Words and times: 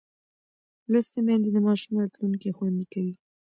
لوستې 0.91 1.19
میندې 1.25 1.49
د 1.53 1.57
ماشوم 1.67 1.93
راتلونکی 2.01 2.49
خوندي 2.57 2.85
کوي. 2.93 3.13